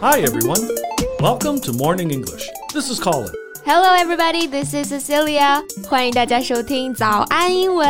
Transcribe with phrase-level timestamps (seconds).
[0.00, 0.68] Hi, everyone.
[1.20, 2.48] Welcome to Morning English.
[2.72, 3.32] This is Colin.
[3.64, 4.46] Hello, everybody.
[4.46, 5.62] This is Cecilia.
[5.88, 7.86] 欢迎大家收听早安英文。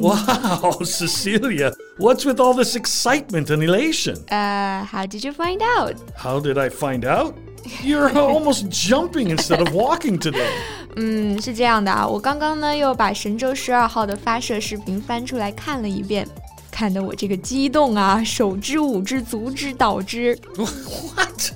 [0.00, 4.16] Wow, Cecilia, what's with all this excitement and elation?
[4.28, 5.94] Uh, how did you find out?
[6.16, 7.34] How did I find out?
[7.84, 10.50] You're almost jumping instead of walking today.
[10.96, 16.26] 嗯，是这样的啊，我刚刚呢又把神舟十二号的发射视频翻出来看了一遍，
[16.76, 20.38] 看得我这个激动啊，手之舞之，足之蹈之。
[20.56, 21.52] What?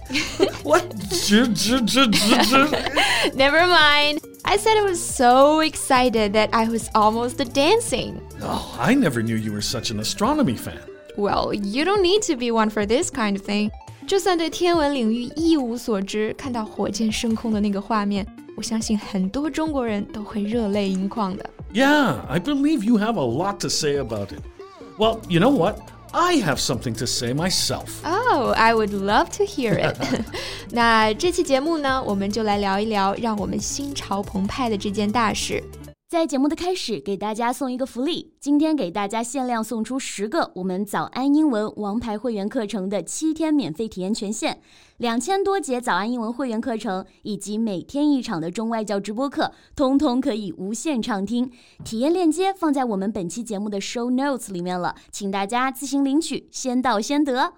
[0.62, 0.84] What?
[1.10, 4.20] J- j- j- j- j- Never mind.
[4.42, 8.14] I said I was so excited that I was almost dancing.
[8.42, 10.78] Oh, I never knew you were such an astronomy fan.
[11.16, 13.70] Well, you don't need to be one for this kind of thing.
[14.06, 18.24] 就算对天文领域一无所知，看到火箭升空的那个画面，
[18.56, 21.50] 我相信很多中国人都会热泪盈眶的。
[21.74, 24.40] Yeah, I believe you have a lot to say about it.
[25.00, 25.78] Well, you know what?
[26.12, 28.02] I have something to say myself.
[28.04, 29.96] Oh, I would love to hear it
[30.70, 35.62] 。那这期节目呢，我们就来聊一聊让我们心潮澎湃的这件大事。
[36.11, 44.59] 在节目的开始，给大家送一个福利，今天给大家限量送出十个我们早安英文王牌会员课程的七天免费体验权限，
[44.97, 51.49] 两千多节早安英文会员课程以及每天一场的中外教直播课，通通可以无限畅听。
[51.85, 57.53] 体验链接放在我们本期节目的 show notes 里面了，请大家自行领取，先到先得。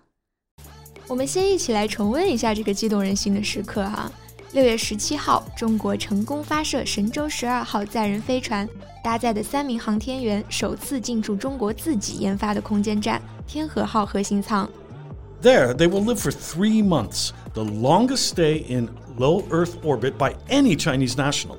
[1.07, 4.11] 我们先一起来重温一下这个激动人心的时刻哈、
[4.52, 8.66] 六月十七号，中国成功发射神舟十二号载人飞船，
[9.04, 14.68] 搭载的三名航天员首次进驻中国自己研发的空间站天和号核心舱。
[15.42, 18.88] There, they will live for three months, the longest stay in
[19.18, 21.56] low Earth orbit by any Chinese national.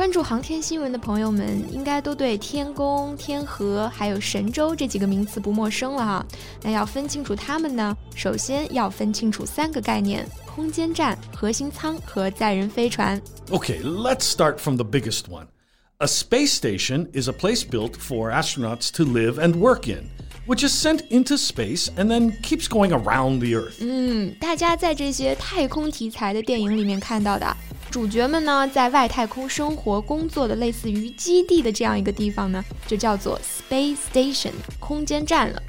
[0.00, 6.26] 关注航天新闻的朋友们，应该都对天宫、天河还有神舟这几个名词不陌生了哈。
[6.62, 13.20] 那要分清楚它们呢，首先要分清楚三个概念：空间站、核心舱和载人飞船。
[13.50, 15.48] Okay, let's start from the biggest one.
[15.98, 20.06] A space station is a place built for astronauts to live and work in
[20.45, 23.83] which is sent into space and then keeps going around the Earth.
[24.39, 27.55] 大家在这些太空题材的电影里面看到的，
[27.89, 35.61] 主角们呢在外太空生活工作的类似于基地的这样一个地方呢，就叫做 space station 空间站了。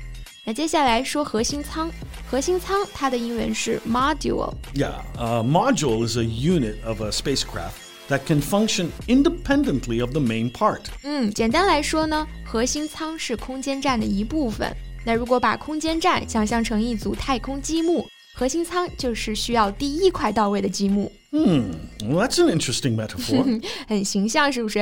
[0.45, 1.91] 那接下来说核心舱，
[2.31, 4.53] 核心舱它的英文是 module。
[4.75, 7.73] Yeah, a module is a unit of a spacecraft
[8.11, 10.83] that can function independently of the main part.
[11.03, 14.75] 嗯，简单来说呢，核心舱是空间站的一部分。
[15.05, 18.05] 那如果把空间站想象成一组太空积木，
[18.35, 21.11] 核心舱就是需要第一块到位的积木。
[21.31, 21.71] Hmm,
[22.01, 23.63] well, that's an interesting metaphor.
[23.87, 24.81] 很形象，是不是？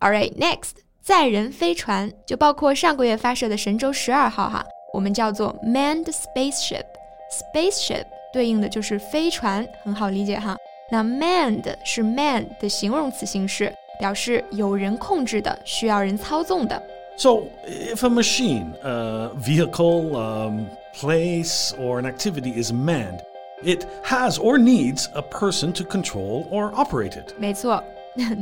[0.00, 10.56] All right, next，载人飞船就包括上个月发射的神舟十二号哈，我们叫做 manned spaceship。spaceship 对应的就是飞船，很好理解哈。
[10.90, 16.80] 那 manned 是 man 的形容词形式，表示有人控制的，需要人操纵的。
[17.16, 23.20] So, if a machine, a vehicle, um, place, or an activity is manned,
[23.64, 27.34] it has or needs a person to control or operate it.
[27.38, 27.82] 没错，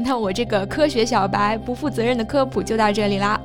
[0.05, 3.41] 那我这个科学小白不负责任的科普就到这里啦。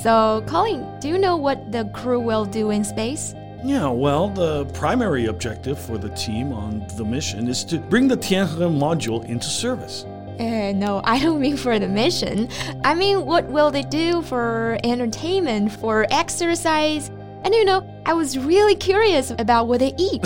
[0.00, 3.32] So, Colin, do you know what the crew will do in space?
[3.65, 8.15] Yeah, well, the primary objective for the team on the mission is to bring the
[8.15, 10.05] Tianhe module into service.
[10.39, 12.47] Uh, no, I don't mean for the mission.
[12.83, 17.09] I mean, what will they do for entertainment, for exercise?
[17.43, 20.23] And you know, I was really curious about what they eat.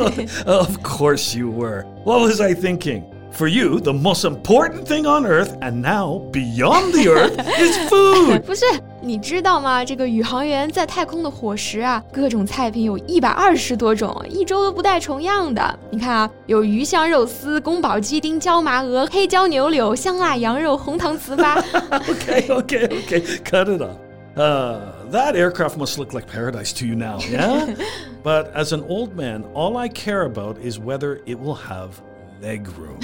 [0.44, 1.82] of course you were.
[2.02, 3.11] What was I thinking?
[3.31, 8.39] For you, the most important thing on Earth, and now beyond the Earth, is food.
[8.41, 8.65] 不 是，
[8.99, 9.85] 你知道吗？
[9.85, 15.79] 这个宇航员在太空的伙食啊，各种菜品有一百二十多种，一周都不带重样的。
[15.91, 21.61] 你看啊，有鱼香肉丝、宫保鸡丁、椒麻鹅、黑椒牛柳、香辣羊肉、红糖糍粑。
[22.09, 23.21] okay, okay, okay.
[23.43, 23.97] Cut it off.
[24.35, 24.79] Uh,
[25.11, 27.75] that aircraft must look like paradise to you now, yeah?
[28.23, 32.01] but as an old man, all I care about is whether it will have
[32.41, 32.97] leg room.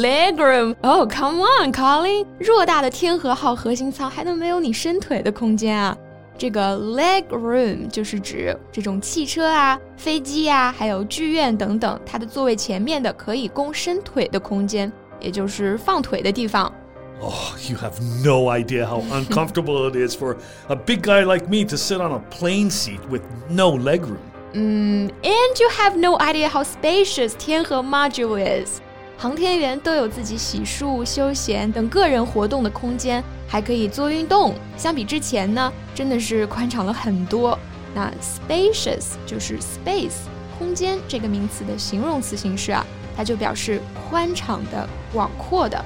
[0.00, 0.74] Leg room.
[0.82, 2.26] Oh, come on, Colin！
[2.40, 5.96] 偌大的天河号核心舱还能没有你伸腿的空间啊？
[6.36, 14.90] 这个 leg room 就是指这种汽车啊、飞机啊，还有剧院等等，它的座位前面的可以供伸腿的空间，
[15.20, 16.72] 也就是放腿的地方。
[17.20, 20.38] Oh, you have no idea how uncomfortable it is for
[20.68, 24.16] a big guy like me to sit on a plane seat with no leg room.
[24.54, 25.12] And
[25.60, 28.80] you have no idea how spacious 天河 module is.
[29.17, 34.53] 航天员都有自己洗漱、休闲等个人活动的空间，还可以做运动。
[34.77, 37.57] 相比之前呢，真的是宽敞了很多。
[37.93, 40.27] 那 spacious 就是 space
[40.59, 42.85] 空间这个名词的形容词形式啊，
[43.15, 45.83] 它就表示宽敞的、广阔的。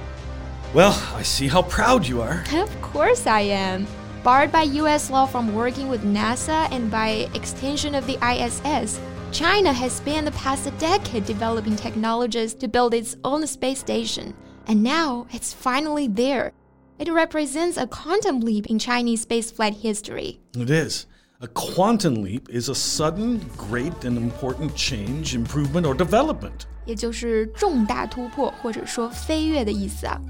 [0.74, 2.44] Well, I see how proud you are.
[2.60, 3.86] Of course I am.
[4.24, 8.98] Barred by US law from working with NASA and by extension of the ISS,
[9.33, 14.35] China has spent the past decade developing technologies to build its own space station,
[14.67, 16.53] and now it's finally there.
[16.99, 20.41] It represents a quantum leap in Chinese spaceflight history.
[20.57, 21.07] It is.
[21.41, 26.67] A quantum leap is a sudden, great, and important change, improvement, or development.
[26.87, 30.21] 也就是重大突破或者说飞跃的意思啊。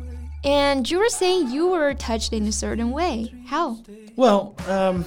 [0.45, 3.33] and you were saying you were touched in a certain way.
[3.47, 3.79] How?
[4.15, 5.07] Well, um,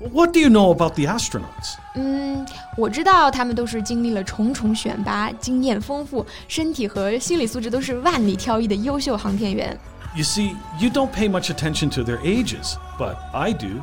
[0.00, 1.76] what do you know about the astronauts?
[1.94, 9.78] 嗯，我知道他们都是经历了重重选拔，经验丰富，身体和心理素质都是万里挑一的优秀航天员。
[10.16, 13.82] You see, you don't pay much attention to their ages, but I do.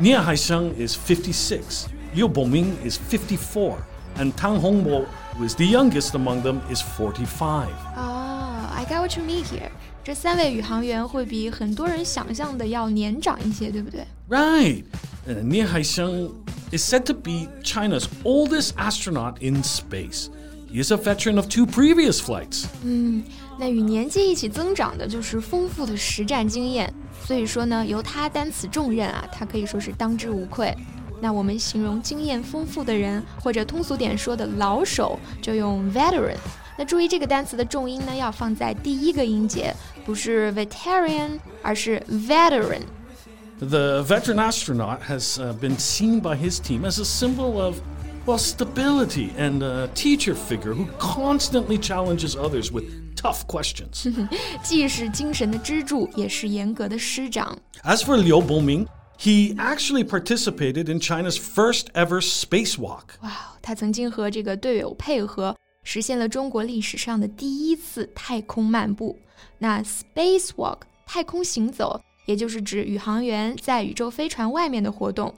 [0.00, 3.78] Nie Haisheng is 56, Liu Boming is 54,
[4.18, 7.68] and Tang Hongbo, who is the youngest among them, is 45.
[7.96, 9.70] Oh, I got what you mean here.
[10.04, 14.84] 这三位宇航员会比很多人想象的要年长一些，对不对？Right
[15.27, 16.31] Uh, Nie Haisheng
[16.71, 20.29] is said to be China's oldest astronaut in space.
[20.67, 22.65] He is a veteran of two previous flights.
[22.83, 23.23] 嗯，
[23.59, 26.91] 那与年纪一起增长的就是丰富的实战经验。
[27.23, 30.75] 所以说呢，由他担此重任啊，他可以说是当之无愧。
[31.19, 36.35] 那我们形容经验丰富的人，或者通俗点说的老手，就用 veteran。
[36.77, 39.71] 那注意这个单词的重音呢，要放在第一个音节，
[40.03, 42.81] 不是 veteran，而是 veteran。
[43.59, 47.79] The veteran astronaut has uh, been seen by his team as a symbol of
[48.25, 52.85] well, stability and a teacher figure who constantly challenges others with
[53.15, 54.07] tough questions.
[54.63, 57.57] 既是精神的支柱，也是严格的师长。
[57.83, 58.87] As for Liu Boming,
[59.19, 63.03] he actually participated in China's first ever spacewalk.
[63.21, 69.17] 哇，他曾经和这个队友配合，实现了中国历史上的第一次太空漫步。
[69.57, 75.34] 那 spacewalk 太空行走， 也就是指宇航员在宇宙飞船外面的活动。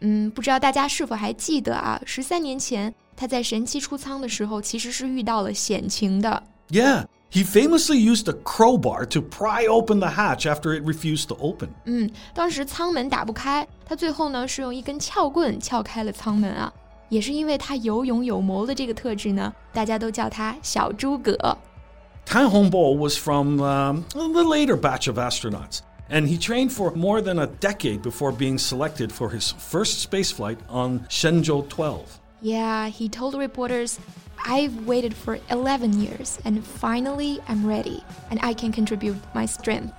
[0.00, 2.00] 嗯，不知道大家是否还记得啊？
[2.04, 6.42] 十三年前他在神七出舱的时候，其实是遇到了险情的。
[6.70, 7.04] Yeah.
[7.32, 11.68] He famously used a crowbar to pry open the hatch after it refused to open.
[11.84, 16.72] 嗯，当时舱门打不开，他最后呢是用一根撬棍撬开了舱门啊。
[17.08, 21.56] 也是因为他有勇有谋的这个特质呢，大家都叫他小诸葛。
[22.26, 25.80] Tan Hongbo was from um, the later batch of astronauts,
[26.10, 30.58] and he trained for more than a decade before being selected for his first spaceflight
[30.68, 32.18] on Shenzhou 12.
[32.42, 33.98] Yeah, he told reporters,
[34.44, 39.94] I've waited for 11 years, and finally I'm ready, and I can contribute my strength.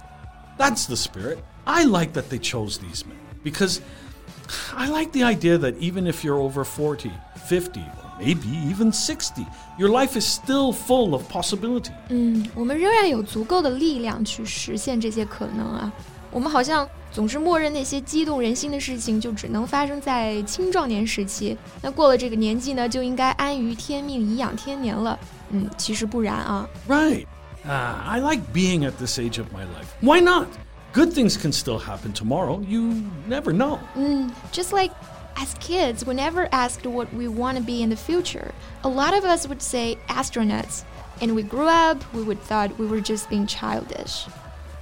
[0.57, 1.43] That's the spirit.
[1.65, 3.81] I like that they chose these men because
[4.73, 7.11] I like the idea that even if you're over 40,
[7.45, 9.46] 50, or maybe even 60,
[9.78, 11.90] your life is still full of possibility.
[12.08, 15.92] 嗯，我们仍然有足够的力量去实现这些可能啊。
[16.30, 25.18] 我们好像总是默认那些激动人心的事情就只能发生在青壮年时期，那过了这个年纪呢，就应该安于天命，颐养天年了。
[25.50, 26.68] 嗯，其实不然啊。
[26.88, 27.26] Right.
[27.66, 29.88] Uh, I like being at this age of my life.
[30.00, 30.46] Why not?
[30.92, 32.60] Good things can still happen tomorrow.
[32.60, 33.78] You never know.
[33.96, 34.92] Mm, just like
[35.36, 38.52] as kids, we never asked what we want to be in the future.
[38.82, 40.84] A lot of us would say astronauts.
[41.20, 44.26] And we grew up, we would thought we were just being childish.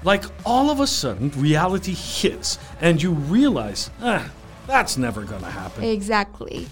[0.03, 4.31] Like all of a sudden, reality hits and you realize, ah,
[4.67, 5.85] that's never gonna happen.
[5.85, 6.67] Exactly.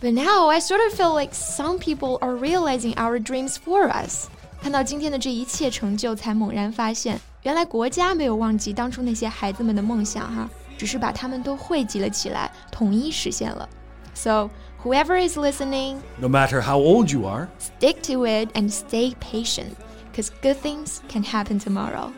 [0.00, 4.28] But now I sort of feel like some people are realizing our dreams for us.
[4.62, 10.48] 看到今天的这一切成就，才猛然发现，原来国家没有忘记当初那些孩子们的梦想哈，
[10.82, 13.68] 只是把他们都汇集了起来，统一实现了。
[14.14, 14.50] So
[14.82, 19.74] whoever is listening, no matter how old you are, stick to it and stay patient,
[20.12, 22.10] because good things can happen tomorrow.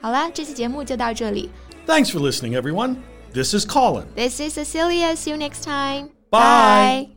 [0.00, 1.50] 好啦，这期节目就到这里。
[1.86, 2.96] Thanks for listening, everyone.
[3.32, 4.04] This is Colin.
[4.14, 5.16] This is Cecilia.
[5.16, 6.10] See you next time.
[6.30, 7.10] Bye.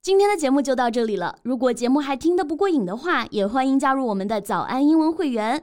[0.00, 1.36] 今天的节目就到这里了。
[1.42, 5.62] 如果节目还听得不过瘾的话，也欢迎加入我们的早安英文会员。